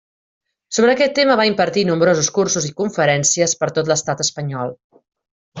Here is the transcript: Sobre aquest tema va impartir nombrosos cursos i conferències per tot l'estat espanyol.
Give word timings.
Sobre 0.77 0.93
aquest 0.93 1.13
tema 1.19 1.35
va 1.41 1.45
impartir 1.49 1.83
nombrosos 1.89 2.31
cursos 2.39 2.69
i 2.71 2.75
conferències 2.81 3.57
per 3.63 3.73
tot 3.77 3.93
l'estat 3.93 4.29
espanyol. 4.29 4.79